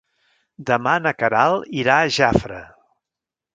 [0.69, 2.65] Demà na Queralt irà a Jafre.